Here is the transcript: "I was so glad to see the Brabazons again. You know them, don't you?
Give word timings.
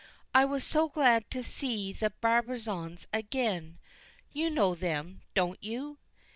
"I 0.33 0.45
was 0.45 0.63
so 0.65 0.89
glad 0.89 1.29
to 1.29 1.43
see 1.43 1.93
the 1.93 2.09
Brabazons 2.09 3.05
again. 3.13 3.77
You 4.31 4.49
know 4.49 4.73
them, 4.73 5.21
don't 5.35 5.63
you? 5.63 5.99